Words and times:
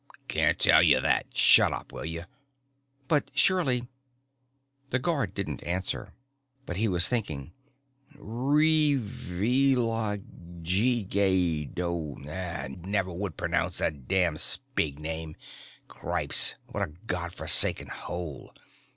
"CAN'T 0.27 0.57
TELL 0.57 0.81
YOU 0.81 0.99
THAT. 0.99 1.27
SHUDDUP, 1.37 1.91
WILL 1.93 2.05
YOU?" 2.05 2.25
"But 3.07 3.29
surely...." 3.35 3.87
The 4.89 4.97
guard 4.97 5.35
didn't 5.35 5.63
answer. 5.63 6.15
But 6.65 6.77
he 6.77 6.87
was 6.87 7.07
thinking. 7.07 7.53
_Ree 8.15 8.97
villa 8.97 10.17
ghee 10.63 11.03
gay 11.03 11.65
doe 11.65 12.15
never 12.15 13.13
would 13.13 13.37
p'rnounce 13.37 13.77
that 13.77 14.07
damn 14.07 14.37
Spig 14.37 14.97
name... 14.97 15.35
cripes, 15.87 16.55
what 16.65 16.81
a 16.81 16.93
God 17.05 17.31
forsaken 17.35 17.89
hole!... 17.89 18.55